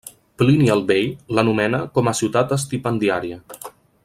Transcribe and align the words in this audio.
Plini 0.41 0.71
el 0.75 0.81
vell 0.91 1.11
l'anomena 1.39 1.83
com 1.99 2.11
a 2.13 2.17
ciutat 2.23 2.57
estipendiària. 2.59 3.43